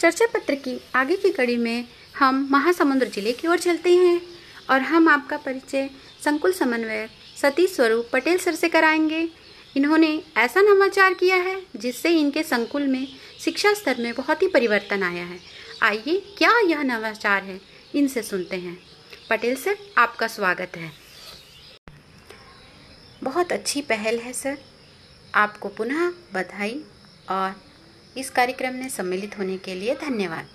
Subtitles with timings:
[0.00, 1.88] चर्चा पत्र की आगे की कड़ी में
[2.18, 4.22] हम महासमुंद ज़िले की ओर चलते हैं
[4.70, 5.90] और हम आपका परिचय
[6.24, 7.10] संकुल समन्वयक
[7.42, 9.28] सतीश स्वरूप पटेल सर से कराएँगे।
[9.76, 13.08] इन्होंने ऐसा नवाचार किया है, जिससे इनके संकुल में
[13.40, 15.40] शिक्षा स्तर में बहुत ही परिवर्तन आया है।
[15.82, 17.60] आइए, क्या यह नवाचार है?
[17.94, 18.78] इनसे सुनते हैं।
[19.30, 20.92] पटेल सर, आपका स्वागत है।
[23.22, 24.58] बहुत अच्छी पहल है, सर।
[25.34, 26.84] आपको पुनः बधाई
[27.30, 27.69] और
[28.16, 30.46] इस कार्यक्रम में सम्मिलित होने के लिए धन्यवाद।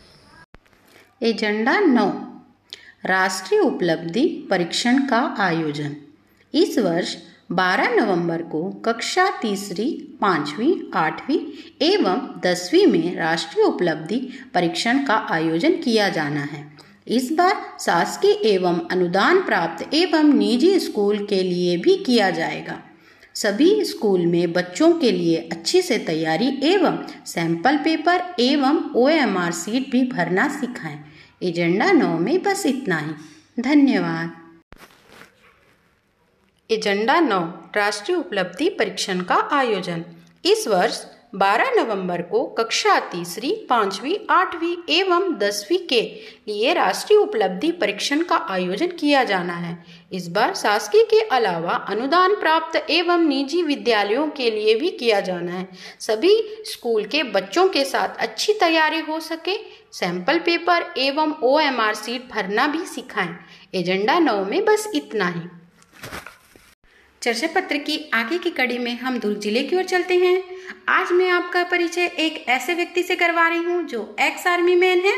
[1.24, 2.10] एजेंडा नौ,
[3.06, 5.96] राष्ट्रीय उपलब्धि परीक्षण का आयोजन।
[6.54, 7.16] इस वर्ष
[7.52, 11.40] 12 नवंबर को कक्षा तीसरी, पांचवी, आठवीं
[11.82, 16.78] एवं दसवीं में राष्ट्रीय उपलब्धि परीक्षण का आयोजन किया जाना है।
[17.08, 22.85] इस बार शासकीय एवं अनुदान प्राप्त एवं निजी स्कूल के लिए भी किया जाएगा।
[23.36, 29.38] सभी स्कूल में बच्चों के लिए अच्छी से तैयारी एवं सैंपल पेपर एवं ओ एम
[29.38, 31.00] आर सीट भी भरना सिखाएँ।
[31.44, 34.36] एजेंडा नौ में बस इतना ही। धन्यवाद।
[36.70, 37.42] एजेंडा नौ,
[37.76, 40.06] राष्ट्रीय उपलब्धि परीक्षण का आयोजन।
[40.46, 46.02] इस वर्ष 12 नवंबर को कक्षा तीसरी, पांचवी, आठवीं एवं दसवीं के
[46.48, 49.78] लिए राष्ट्रीय उपलब्धि परीक्षण का आयोजन किया जाना है।
[50.12, 55.52] इस बार शासकीय के अलावा अनुदान प्राप्त एवं निजी विद्यालयों के लिए भी किया जाना
[55.52, 55.68] है।
[56.00, 56.34] सभी
[56.66, 59.58] स्कूल के बच्चों के साथ अच्छी तैयारी हो सके,
[59.92, 63.36] सैंपल पेपर एवं ओ एम आर सीट भरना भी सिखाएँ।
[63.76, 65.42] एजेंडा नौ में बस इतना ही।
[67.22, 70.42] चर्चा पत्र की आगे की कड़ी में हम दुर्ग ज़िले की ओर चलते हैं।
[70.90, 75.06] आज मैं आपका परिचय एक ऐसे व्यक्ति से करवा रही हूँ जो एक्स आर्मी मैन
[75.06, 75.14] है।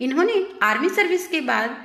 [0.00, 1.76] इन्होंने आर्मी सर्विस के बाद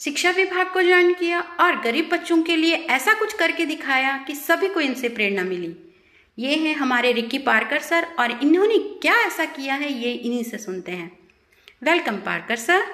[0.00, 4.34] शिक्षा विभाग को ज्वाइन किया और गरीब बच्चों के लिए ऐसा कुछ करके दिखाया कि
[4.34, 5.74] सभी को इनसे प्रेरणा मिली।
[6.38, 10.58] ये हैं हमारे रिक्की पार्कर सर और इन्होंने क्या ऐसा किया है ये इन्हीं से
[10.58, 11.10] सुनते हैं।
[11.84, 12.84] Welcome Parker sir.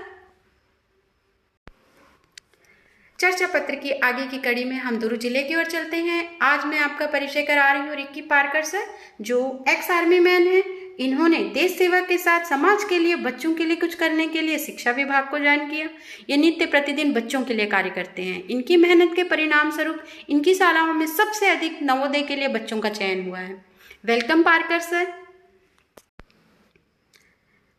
[3.18, 6.64] चर्चा पत्र की आगे की कड़ी में हम दुरु ज़िले की ओर चलते हैं। आज
[6.66, 8.86] मैं आपका परिचय करा रही हूँ रिक्की पार्कर सर,
[9.20, 10.62] जो एक्स आर्मी मैन है।
[11.02, 14.58] इन्होंने देश सेवा के साथ समाज के लिए, बच्चों के लिए, कुछ करने के लिए
[14.58, 15.88] शिक्षा विभाग को ज्वाइन किया।
[16.30, 20.54] ये नित्य प्रतिदिन बच्चों के लिए कार्य करते हैं। इनकी मेहनत के परिणाम स्वरूप इनकी
[20.54, 23.64] शालाओं में सबसे अधिक नवोदय के लिए बच्चों का चयन हुआ है।
[24.04, 25.12] Welcome Parker sir.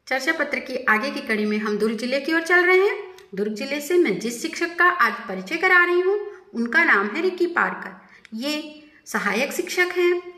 [0.07, 2.97] चर्चा पत्र की आगे की कड़ी में हम दुर्ग ज़िले की ओर चल रहे हैं।
[3.35, 6.19] दुर्ग ज़िले से मैं जिस शिक्षक का आज परिचय करा रही हूँ,
[6.53, 10.32] उनका नाम है रिकी पार्कर। ये सहायक शिक्षक हैं।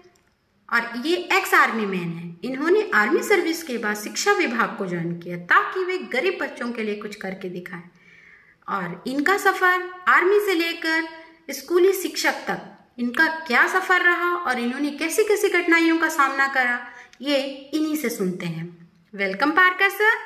[0.75, 5.17] और ये एक्स आर्मी मैन है। इन्होंने आर्मी सर्विस के बाद शिक्षा विभाग को ज्वाइन
[5.19, 7.83] किया ताकि वे गरीब बच्चों के लिए कुछ करके दिखाएँ।
[8.67, 11.07] और इनका सफ़र आर्मी से लेकर
[11.53, 12.61] स्कूली शिक्षक तक,
[12.99, 16.79] इनका क्या सफ़र रहा और इन्होंने कैसी कैसी कठिनाइयों का सामना करा,
[17.21, 17.37] ये
[17.73, 18.65] इन्हीं से सुनते हैं।
[19.13, 20.23] वेलकम पार्कर सर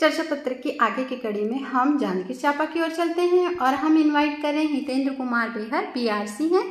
[0.00, 3.74] चर्चा पत्र की आगे की कड़ी में हम जानकी चापा की ओर चलते हैं और
[3.74, 6.64] हम इनवाइट कर हितेंद्र कुमार बेहर पीआरसी हैं।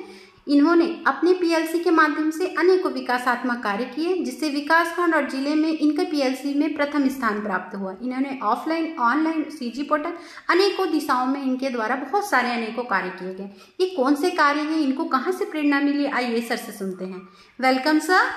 [0.47, 5.69] इन्होंने अपने पीएलसी के माध्यम से अनेकों विकासात्मक कार्य किए, जिससे विकासखंड और ज़िले में
[5.69, 10.13] इनके पीएलसी में प्रथम स्थान प्राप्त हुआ। इन्होंने ऑफलाइन, ऑनलाइन, सीजी पोर्टल,
[10.50, 13.50] अनेकों दिशाओं में इनके द्वारा बहुत सारे अनेकों कार्य किए गए।
[13.81, 17.22] ये कौन से कार्य हैं, इनको कहाँ से प्रेरणा मिली, आइए सर से सुनते हैं।
[17.59, 18.29] Welcome sir.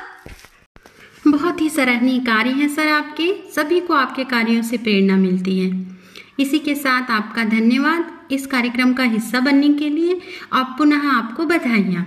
[1.26, 5.96] बहुत ही सराहनीय कार्य हैं सर आपके। सभी को आपके कार्यों से प्रेरणा मिलती है।
[6.40, 10.20] इसी के साथ आपका धन्यवाद। इस कार्यक्रम का हिस्सा बनने के लिए
[10.52, 12.04] आप पुनः आपको बधाइयाँ।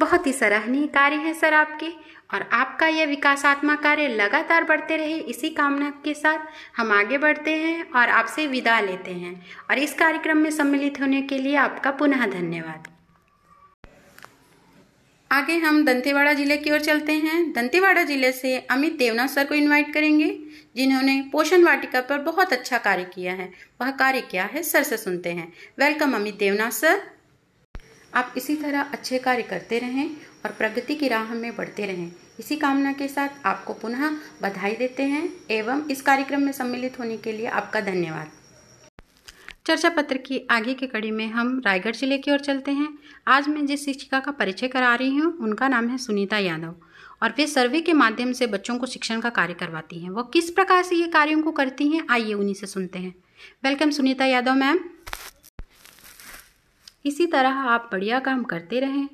[0.00, 1.88] बहुत ही सराहनीय कार्य है सर आपके,
[2.34, 6.38] और आपका यह विकासात्मक कार्य लगातार बढ़ते रहे, इसी कामना के साथ
[6.76, 9.34] हम आगे बढ़ते हैं और आपसे विदा लेते हैं।
[9.70, 12.88] और इस कार्यक्रम में सम्मिलित होने के लिए आपका पुनः धन्यवाद।
[15.30, 19.54] आगे हम दंतेवाड़ा ज़िले की ओर चलते हैं। दंतेवाड़ा ज़िले से अमित देवना सर को
[19.54, 20.28] इनवाइट करेंगे,
[20.76, 23.48] जिन्होंने पोषण वाटिका पर बहुत अच्छा कार्य किया है।
[23.80, 27.00] वह कार्य क्या है, सर से सुनते हैं। वेलकम अमित देवना सर।
[28.14, 30.10] आप इसी तरह अच्छे कार्य करते रहें
[30.44, 32.10] और प्रगति की राह में बढ़ते रहें।
[32.40, 34.10] इसी कामना के साथ आपको पुनः
[34.42, 38.30] बधाई देते हैं, एवं इस कार्यक्रम में सम्मिलित होने के लिए आपका धन्यवाद।
[39.70, 42.88] चर्चा पत्र की आगे की कड़ी में हम रायगढ़ ज़िले की ओर चलते हैं।
[43.28, 46.74] आज मैं जिस शिक्षिका का परिचय करा रही हूँ, उनका नाम है सुनीता यादव
[47.22, 50.50] और वे सर्वे के माध्यम से बच्चों को शिक्षण का कार्य करवाती हैं। वो किस
[50.50, 53.14] प्रकार से ये कार्यों को करती हैं, आइए उन्हीं से सुनते हैं।
[53.64, 54.80] Welcome Sunita Yadav ma'am.
[57.04, 59.06] इसी तरह आप बढ़िया काम करते रहें,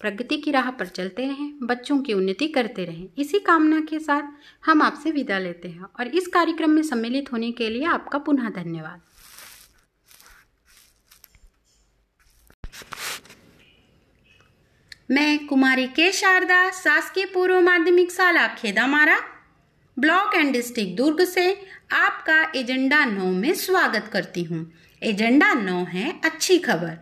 [0.00, 4.32] प्रगति की राह पर चलते रहें, बच्चों की उन्नति करते रहें। इसी कामना के साथ
[4.64, 8.50] हम आपसे विदा लेते हैं और इस कार्यक्रम में सम्मिलित होने के लिए आपका पुनः
[8.52, 9.00] धन्यवाद।
[15.10, 19.16] मैं कुमारी के शारदा, शासकीय पूर्व माध्यमिक शाला Khedamara,
[19.96, 21.46] block and district Durg से
[21.92, 24.60] आपका एजेंडा नौ में स्वागत करती हूँ।
[25.02, 26.92] एजेंडा नौ है अच्छी खबर।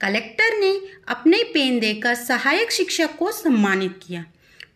[0.00, 0.70] कलेक्टर ने
[1.08, 4.24] अपने पेन देकर सहायक शिक्षक को सम्मानित किया।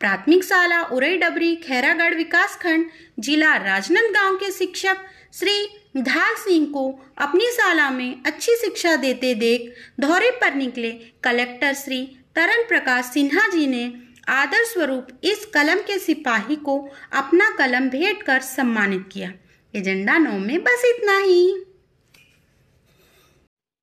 [0.01, 2.87] प्राथमिक शाला उरई डबरी, खैरागढ़ विकास खंड,
[3.19, 5.55] जिला राजनांदगांव के शिक्षक श्री
[5.97, 10.91] धाल सिंह को अपनी शाला में अच्छी शिक्षा देते देख दौरे पर निकले
[11.25, 13.93] कलेक्टर श्री तरन प्रकाश सिन्हा जी ने
[14.29, 19.33] आदर स्वरूप इस कलम के सिपाही को अपना कलम भेंट कर सम्मानित किया।
[19.75, 21.65] एजेंडा नौ में बस इतना ही।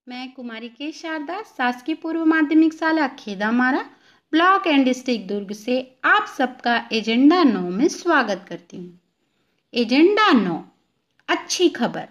[0.07, 3.85] मैं कुमारी के शारदा, शासकीय पूर्व माध्यमिक शाला, खेदा मारा,
[4.31, 8.99] ब्लॉक एंड डिस्ट्रिक्ट दुर्ग से आप सबका एजेंडा नौ में स्वागत करती हूँ।
[9.73, 10.63] एजेंडा नौ,
[11.27, 12.07] अच्छी खबर।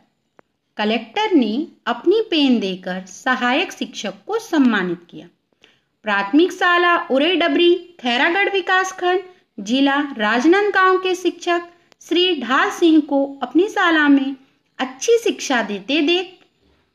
[0.77, 5.29] कलेक्टर ने अपनी पेन देकर सहायक शिक्षक को सम्मानित किया।
[6.05, 9.21] प्राथमिक शाला उरे डबरी खैरागढ़ विकास खंड,
[9.61, 11.63] जिला राजनांदगांव के शिक्षक
[12.01, 14.37] श्री ढाल सिंह को अपनी शाला में
[14.79, 16.39] अच्छी शिक्षा देते देख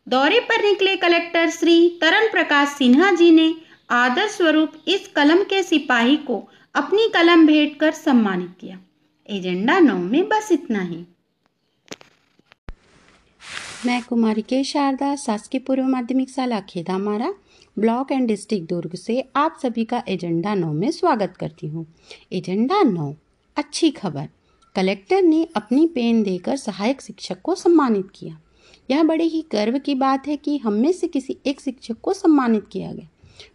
[0.08, 3.54] दौरे पर निकले कलेक्टर श्री तरन प्रकाश सिन्हा जी ने
[3.90, 8.80] आदर स्वरूप इस कलम के सिपाही को अपनी कलम भेंट कर सम्मानित किया।
[9.30, 11.06] एजेंडा नौ में बस इतना ही।
[13.86, 17.34] मैं कुमारी के शारदा, शासकीय पूर्व माध्यमिक शाला, Khedamara.
[17.80, 21.86] Block and district Durg से आप सभी का एजेंडा नौ में स्वागत करती हूँ।
[22.34, 23.14] एजेंडा नौ,
[23.58, 24.28] अच्छी खबर।
[24.76, 28.38] कलेक्टर ने अपनी पेन देकर सहायक शिक्षक को सम्मानित किया।
[28.92, 32.14] यह बड़े ही गर्व की बात है कि हम में से किसी एक शिक्षक को
[32.14, 33.08] सम्मानित किया गया।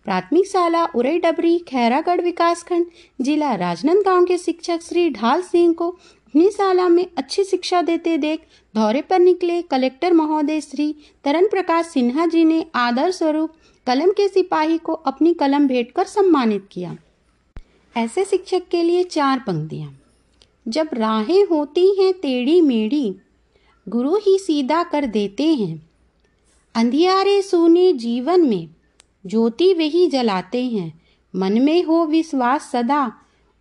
[0.04, 2.86] प्राथमिक शाला उरई डबरी खैरागढ़ विकासखंड,
[3.20, 8.40] जिला राजनांदगांव के शिक्षक श्री ढाल सिंह को अपनी शाला में अच्छी शिक्षा देते देख
[8.74, 10.94] दौरे पर निकले कलेक्टर महोदय श्री
[11.24, 13.52] तरन प्रकाश सिन्हा जी ने आदर स्वरूप
[13.88, 16.96] कलम के सिपाही को अपनी कलम भेंट कर सम्मानित किया।
[17.96, 20.00] ऐसे शिक्षक के लिए चार पंक्तियाँ।
[20.69, 23.17] जब राहें होती हैं टेढ़ी मेढ़ी,
[23.88, 25.90] गुरु ही सीधा कर देते हैं।
[26.75, 28.69] अंधियारे सोने जीवन में,
[29.26, 31.02] ज्योति वही जलाते हैं।
[31.37, 33.12] मन में हो विश्वास सदा,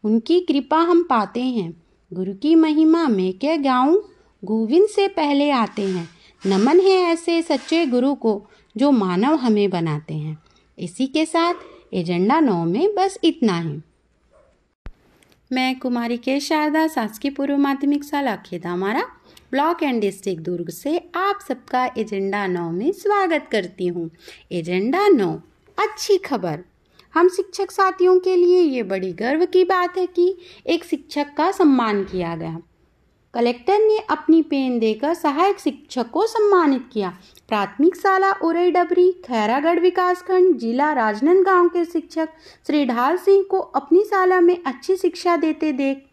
[0.04, 1.84] उनकी कृपा हम पाते हैं।
[2.14, 4.02] गुरु की महिमा में क्या गाऊं?
[4.44, 8.48] गोविंद से पहले आते हैं। नमन है ऐसे सच्चे गुरु को,
[8.78, 10.44] जो मानव हमें बनाते हैं।
[10.80, 11.54] इसी के साथ
[11.94, 13.82] एजेंडा नौ में बस इतना ही।
[15.52, 19.02] मैं कुमारी के शारदा शासकीय पूर्व माध्यमिक शाला, Khedamara,
[19.52, 24.10] block and district Durg से आप सबका एजेंडा नौ में स्वागत करती हूँ।
[24.52, 25.32] एजेंडा नौ,
[25.80, 26.60] अच्छी खबर।
[27.14, 30.38] हम शिक्षक साथियों के लिए ये बड़ी गर्व की बात है कि
[30.68, 32.62] एक शिक्षक का सम्मान किया गया।
[33.38, 37.10] कलेक्टर ने अपनी पेन देकर सहायक शिक्षक को सम्मानित किया।
[37.50, 42.30] प्राथमिक शाला उरई डबरी खैरागढ़ विकासखंड, जिला राजनांदगांव के शिक्षक
[42.68, 46.04] श्री ढाल सिंह को अपनी शाला में अच्छी शिक्षा देते देख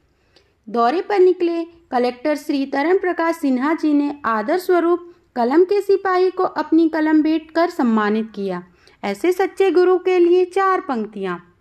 [0.69, 6.31] दौरे पर निकले। कलेक्टर श्री तरन प्रकाश सिन्हा जी ने आदर स्वरूप कलम के सिपाही
[6.31, 8.62] को अपनी कलम भेंट कर सम्मानित किया।
[9.05, 11.54] ऐसे सच्चे गुरु के लिए चार पंक्तियाँ।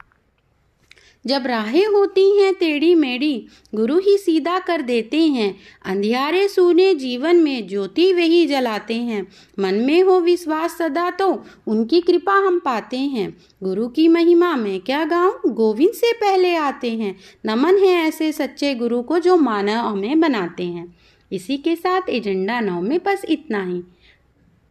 [1.28, 7.36] जब राहें होती हैं टेढ़ी मेढ़ी, गुरु ही सीधा कर देते हैं। अंधियारे सूने जीवन
[7.36, 9.28] में ज्योति वही जलाते हैं।
[9.60, 14.80] मन में हो विश्वास सदा तो उनकी कृपा हम पाते हैं। गुरु की महिमा में
[14.80, 15.52] क्या गाऊं?
[15.54, 20.64] गोविंद से पहले आते हैं। नमन है ऐसे सच्चे गुरु को जो मानव हमें बनाते
[20.64, 20.98] हैं।
[21.32, 23.80] इसी के साथ एजेंडा नौ में बस इतना ही।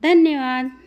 [0.02, 0.81] धन्यवाद।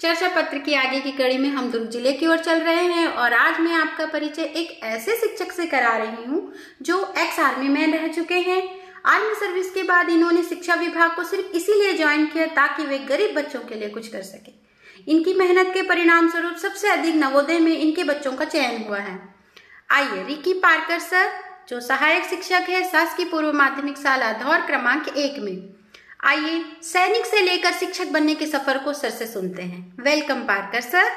[0.00, 3.06] चर्चा पत्र की आगे की कड़ी में हम दुर्ग ज़िले की ओर चल रहे हैं
[3.08, 7.68] और आज मैं आपका परिचय एक ऐसे शिक्षक से करा रही हूँ जो एक्स आर्मी
[7.68, 8.62] मैन रह चुके हैं।
[9.04, 13.34] आर्मी सर्विस के बाद इन्होंने शिक्षा विभाग को सिर्फ़ इसीलिए ज्वाइन किया ताकि वे गरीब
[13.34, 14.52] बच्चों के लिए कुछ कर सके।
[15.12, 19.18] इनकी मेहनत के परिणाम स्वरूप सबसे अधिक नवोदय में इनके बच्चों का चयन हुआ है।
[19.90, 21.30] आइए, रिकी पार्कर सर,
[21.68, 25.75] जो सहायक शिक्षक है, शासकीय पूर्व माध्यमिक शाला धौर क्रमांक एक में।
[26.20, 30.80] आइए सैनिक से लेकर शिक्षक बनने के सफ़र को सर से सुनते हैं। Welcome Parker
[30.80, 31.10] sir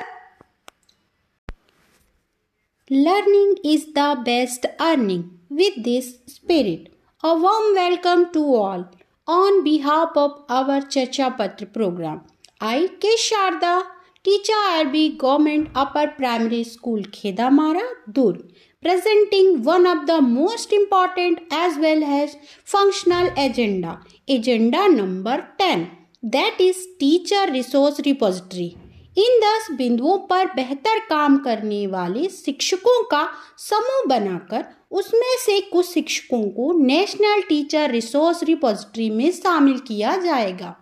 [2.91, 6.91] learning is the best earning with this spirit
[7.23, 8.85] a warm welcome to all
[9.27, 12.21] on behalf of our चर्चा पत्र program
[12.61, 13.77] I K Sharda
[14.25, 18.47] teacher R B government upper primary school Khedamara Durg
[18.83, 22.35] presenting one of the most important as well as
[22.65, 23.99] functional agenda.
[24.27, 25.89] Agenda number 10
[26.31, 28.69] that is teacher resource repository.
[29.17, 33.23] इन दस बिंदुओं पर बेहतर काम करने वाले शिक्षकों का
[33.59, 40.75] समूह बनाकर उसमें से कुछ शिक्षकों को नेशनल टीचर रिसोर्स रिपोजिटरी में शामिल किया जाएगा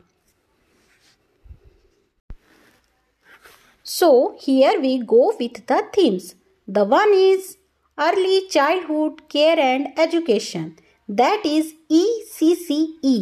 [3.88, 6.34] so here we go with the themes
[6.68, 7.56] the one is
[7.98, 10.66] early childhood care and education.
[11.92, 13.18] E C C E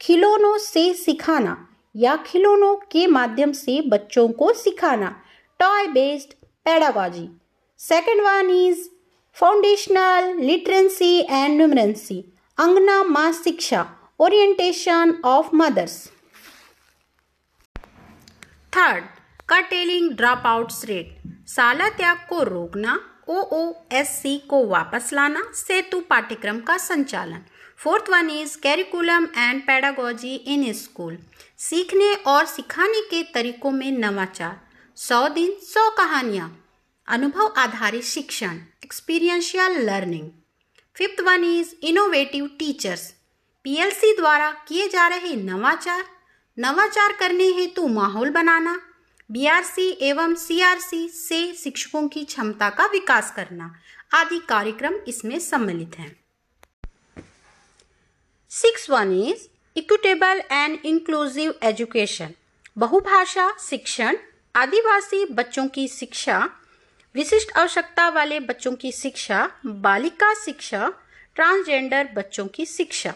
[0.00, 1.56] खिलौनों से सिखाना
[1.94, 5.08] या खिलौनों के माध्यम से बच्चों को सिखाना।
[5.60, 6.32] Toy based
[6.66, 7.28] pedagogy
[7.80, 8.88] second one is
[9.36, 12.18] foundational literacy and numeracy
[12.58, 13.86] अंगना माँ शिक्षा
[14.20, 15.98] orientation of mothers
[18.72, 19.04] third
[19.48, 20.10] curtailing
[20.46, 21.22] dropouts rate.
[21.48, 22.92] साला त्याग को रोकना
[23.28, 27.44] ओ ओ एस सी को वापस लाना, सेतु पाठ्यक्रम का संचालन।
[27.78, 31.18] Fourth one is curriculum and pedagogy in school.
[31.58, 34.60] सीखने और सिखाने के तरीकों में नवाचार।
[34.96, 36.48] सौ दिन, सौ कहानियाँ।
[37.08, 40.30] अनुभव आधारित शिक्षण experiential learning
[40.96, 43.08] fifth one is innovative teachers
[43.64, 46.04] PLC द्वारा किए जा रहे नवाचार।
[46.58, 48.78] नवाचार करने हेतु माहौल बनाना।
[49.30, 53.70] बीआरसी एवं सीआरसी से शिक्षकों की क्षमता का विकास करना
[54.14, 56.10] आदि कार्यक्रम इसमें सम्मिलित हैं।
[58.50, 62.34] Six one is equitable and inclusive education
[62.78, 64.16] बहुभाषा शिक्षण,
[64.54, 66.38] आदिवासी बच्चों की शिक्षा,
[67.14, 70.92] विशिष्ट आवश्यकता वाले बच्चों की शिक्षा, बालिका शिक्षा
[71.36, 73.14] ट्रांसजेंडर बच्चों की शिक्षा।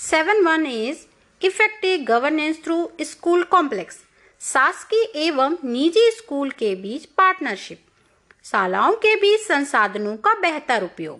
[0.00, 1.04] Seven one is
[1.40, 4.00] effective governance through school complex
[4.42, 7.78] शासकीय एवं निजी स्कूल के बीच पार्टनरशिप।
[8.44, 11.18] शालाओं के बीच संसाधनों का बेहतर उपयोग।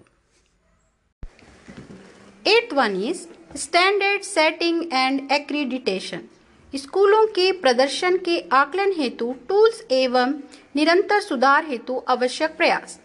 [2.47, 3.21] Eight one is
[3.59, 6.21] standard setting and accreditation
[6.73, 10.35] स्कूलों के प्रदर्शन के आकलन हेतु टूल्स एवं
[10.77, 12.99] निरंतर सुधार हेतु आवश्यक प्रयास।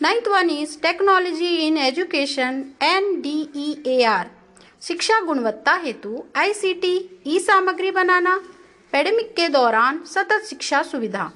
[0.00, 4.30] Ninth one is technology in education N D E A R
[4.82, 8.40] शिक्षा गुणवत्ता हेतु आईसीटी ई सामग्री बनाना
[8.92, 11.30] पेडेमिक के दौरान सतत शिक्षा सुविधा।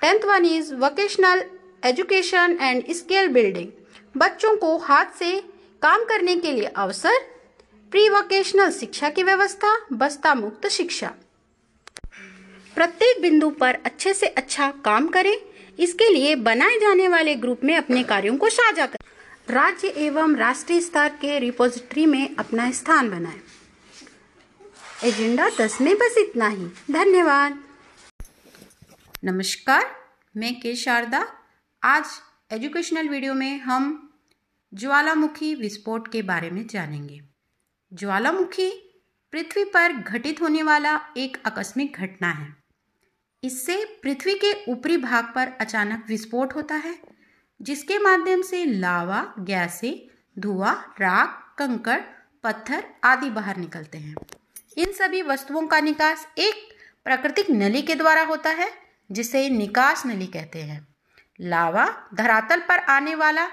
[0.00, 1.42] Tenth one is vocational
[1.84, 3.68] education and skill building.
[4.16, 5.40] बच्चों को हाथ से
[5.82, 7.18] काम करने के लिए अवसर
[7.92, 11.12] प्री वोकेशनल शिक्षा की व्यवस्था, बस्ता मुक्त शिक्षा।
[12.74, 15.36] प्रत्येक बिंदु पर अच्छे से अच्छा काम करें।
[15.78, 20.80] इसके लिए बनाए जाने वाले ग्रुप में अपने कार्यों को साझा करें। राज्य एवं राष्ट्रीय
[20.80, 23.40] स्तर के रिपोजिटरी में अपना स्थान बनाएँ।
[25.04, 27.64] एजेंडा दस में बस इतना ही। धन्यवाद।
[29.24, 29.96] नमस्कार,
[30.36, 31.28] मैं के शारदा।
[31.82, 32.04] आज
[32.50, 34.12] एजुकेशनल वीडियो में हम
[34.74, 37.20] ज्वालामुखी विस्फोट के बारे में जानेंगे।
[37.92, 39.00] ज्वालामुखी
[39.32, 42.56] पृथ्वी पर घटित होने वाला एक आकस्मिक घटना है।
[43.44, 47.02] इससे पृथ्वी के ऊपरी भाग पर अचानक विस्फोट होता है,
[47.62, 52.00] जिसके माध्यम से लावा, गैसें, धुआँ, राख कंकड़
[52.44, 54.14] पत्थर आदि बाहर निकलते हैं।
[54.76, 56.68] इन सभी वस्तुओं का निकास एक
[57.04, 58.72] प्राकृतिक नली के द्वारा होता है,
[59.12, 60.88] जिसे निकास नली कहते हैं।
[61.40, 63.48] लावा धरातल पर आने वाला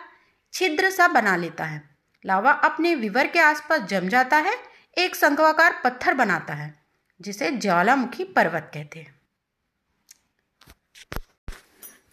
[0.53, 4.57] छिद्र सा बना लेता है। लावा अपने विवर के आसपास जम जाता है,
[4.97, 6.83] एक शंखवाकार पत्थर बनाता है,
[7.21, 9.21] जिसे ज्वालामुखी पर्वत कहते हैं।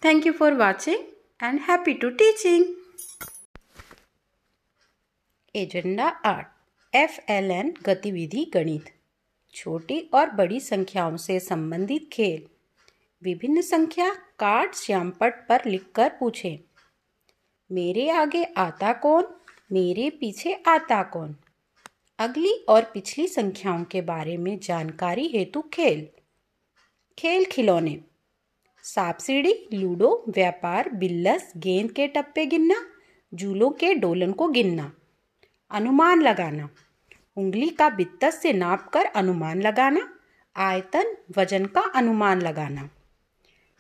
[0.05, 1.05] Thank you for watching
[1.43, 2.65] and happy to teaching
[5.57, 6.47] agenda art
[6.97, 8.94] F L N गतिविधि गणित।
[9.55, 12.47] छोटी और बड़ी संख्याओं से संबंधित खेल।
[13.23, 16.59] विभिन्न संख्या कार्ड श्यामपट पर लिखकर पूछें।
[17.73, 19.25] मेरे आगे आता कौन?
[19.73, 21.37] मेरे पीछे आता कौन?
[22.19, 26.09] अगली और पिछली संख्याओं के बारे में जानकारी हेतु खेल।
[27.19, 28.01] खेल खिलौने।
[28.83, 32.87] सांप सीढ़ी लूडो, व्यापार, बिल्लस, गेंद के टप्पे गिनना
[33.35, 34.93] झूलों के डोलन को गिनना।
[35.71, 36.69] अनुमान लगाना।
[37.37, 40.19] उंगली का बित्तस से नाप कर अनुमान लगाना,
[40.57, 42.91] आयतन वज़न का अनुमान लगाना।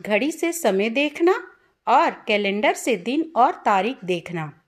[0.02, 1.48] घड़ी से समय देखना
[1.88, 4.60] और कैलेंडर से दिन और तारीख देखना।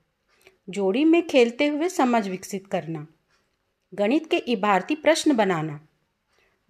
[0.70, 3.06] जोड़ी में खेलते हुए समझ विकसित करना।
[3.94, 5.80] गणित के इबारती प्रश्न बनाना।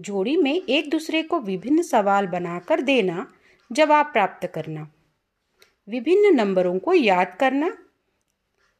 [0.01, 3.33] जोड़ी में एक दूसरे को विभिन्न सवाल बनाकर देना,
[3.73, 4.93] जवाब प्राप्त करना।
[5.89, 7.79] विभिन्न नंबरों को याद करना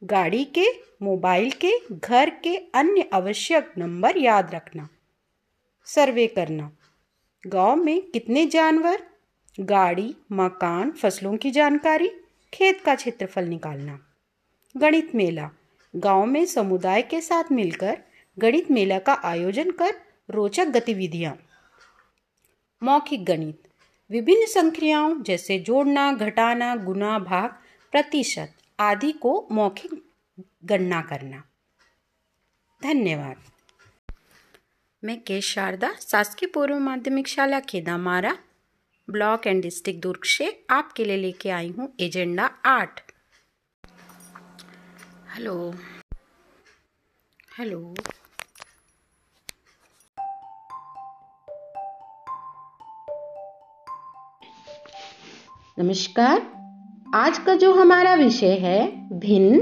[0.03, 0.65] गाड़ी के,
[1.01, 4.89] मोबाइल के, घर के अन्य आवश्यक नंबर याद रखना।
[5.85, 6.71] सर्वे करना।
[7.47, 9.03] गाँव में कितने जानवर?
[9.59, 12.11] गाड़ी, मकान, फ़सलों की जानकारी,
[12.53, 13.99] खेत का क्षेत्रफल निकालना।
[14.77, 15.49] गणित मेला।
[15.95, 17.97] गाँव में समुदाय के साथ मिलकर
[18.39, 19.95] गणित मेला का आयोजन कर
[20.29, 21.39] रोचक गतिविधियाँ।
[22.83, 23.61] मौखिक गणित।
[24.11, 27.49] विभिन्न संख्याओं जैसे जोड़ना, घटाना, गुना, भाग,
[27.91, 30.11] प्रतिशत। आदि को मौखिक
[30.65, 31.43] गणना करना।
[32.83, 33.35] धन्यवाद।
[35.03, 38.37] मैं के शारदा शासकीय पूर्व माध्यमिक शाला Khedamara
[39.09, 43.01] block and district Durg से आपके लिए लेके आई हूँ एजेंडा आठ।
[45.35, 45.73] हेलो।
[47.57, 47.95] हेलो।
[55.79, 56.56] नमस्कार।
[57.15, 58.87] आज का जो हमारा विषय है,
[59.19, 59.59] भिन्न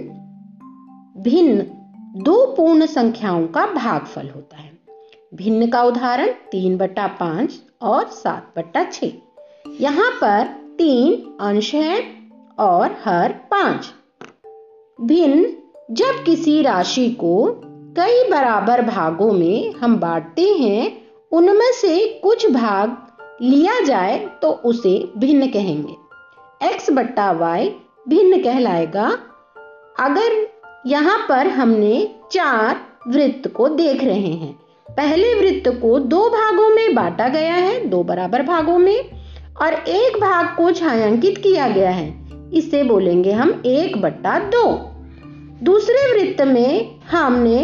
[1.21, 1.65] भिन्न,
[2.23, 4.71] दो पूर्ण संख्याओं का भागफल होता है।
[5.35, 9.03] भिन्न का उदाहरण तीन बट्टा पाँच और सात बट्टा छ
[9.81, 10.45] यहाँ पर
[10.77, 12.03] तीन अंश है
[12.59, 13.91] और हर पाँच।
[15.01, 15.45] भिन्न,
[15.91, 17.61] जब किसी राशि को
[17.97, 20.97] कई बराबर भागों में हम बांटते हैं,
[21.31, 22.97] उनमें से कुछ भाग
[23.41, 26.04] लिया जाए तो उसे भिन्न कहेंगे।
[26.61, 27.69] X बट्टा वाई
[28.09, 29.07] भिन्न कहलाएगा।
[29.99, 30.45] अगर
[30.87, 34.53] यहाँ पर हमने चार वृत्त को देख रहे हैं,
[34.87, 39.11] पहले वृत्त को दो भागों में बांटा गया है, दो बराबर भागों में,
[39.61, 42.13] और एक भाग को छायांकित किया गया है।
[42.53, 44.65] इसे बोलेंगे हम एक बट्टा दो।
[45.63, 47.59] दूसरे वृत्त में हमने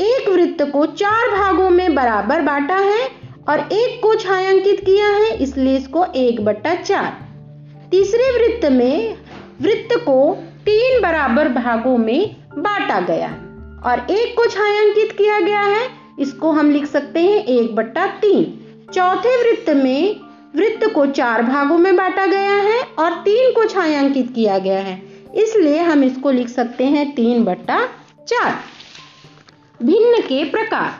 [0.00, 3.08] एक वृत्त को चार भागों में बराबर बांटा है
[3.48, 7.23] और एक को छायांकित किया है, इसलिए इसको एक बट्टा चार।
[7.90, 9.16] तीसरे वृत्त में
[9.62, 13.28] वृत्त को तीन बराबर भागों में बांटा गया
[13.86, 15.88] और एक को छायांकित किया गया है।
[16.20, 18.44] इसको हम लिख सकते हैं एक बट्टा तीन।
[18.94, 20.20] चौथे वृत्त में
[20.56, 25.02] वृत्त को चार भागों में बांटा गया है और तीन को छायांकित किया गया है।
[25.34, 27.80] इसलिए हम इसको लिख सकते हैं तीन बट्टा
[28.28, 28.54] चार।
[29.80, 30.92] भिन्न के प्रकार।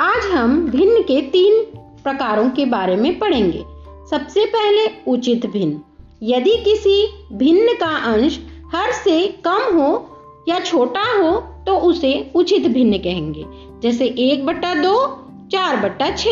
[0.00, 1.64] आज हम भिन्न के तीन
[2.04, 3.64] प्रकारों के बारे में पढ़ेंगे।
[4.10, 5.80] सबसे पहले उचित भिन्न।
[6.22, 8.38] यदि किसी भिन्न का अंश
[8.74, 9.88] हर से कम हो
[10.48, 13.44] या छोटा हो तो उसे उचित भिन्न कहेंगे।
[13.82, 15.06] जैसे एक बट्टा दो,
[15.52, 16.26] चार बट्टा छ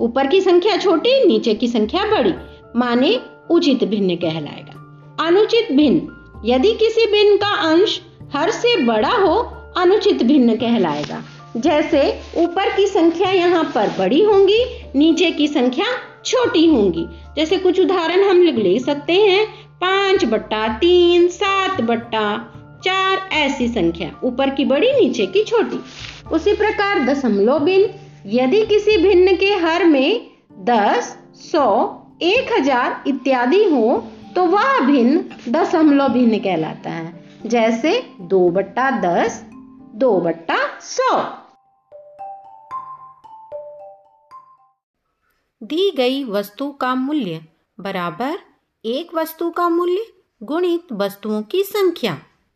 [0.00, 2.32] ऊपर की संख्या छोटी, नीचे की संख्या बड़ी।
[2.76, 4.82] माने उचित भिन्न कहलाएगा।
[5.26, 6.12] अनुचित भिन्न।
[6.44, 8.00] यदि किसी भिन्न का अंश
[8.34, 9.34] हर से बड़ा हो,
[9.76, 11.22] अनुचित भिन्न कहलाएगा।
[11.56, 14.64] जैसे ऊपर की संख्या यहाँ पर बड़ी होंगी,
[14.96, 15.86] नीचे की संख्या
[16.26, 19.46] छोटी होंगी। जैसे कुछ उदाहरण हम ले सकते हैं।
[19.80, 22.36] पाँच बट्टा तीन, सात बट्टा
[22.84, 25.80] चार, ऐसी संख्या। ऊपर की बड़ी, नीचे की छोटी।
[26.32, 30.26] उसी प्रकार दशमलव भिन्न। यदि किसी भिन्न के हर में
[30.60, 31.66] दस, सौ,
[32.22, 34.02] एक हज़ार इत्यादि हो
[34.36, 37.12] तो वह भिन्न दशमलव भिन्न कहलाता है।
[37.46, 39.42] जैसे दो बट्टा दस,
[39.94, 41.16] दो बट्टा सौ।
[45.66, 47.44] दी गई वस्तु का मूल्य
[47.80, 48.38] बराबर
[48.84, 50.06] एक वस्तु का मूल्य
[50.42, 52.18] गुणित वस्तुओं की संख्या।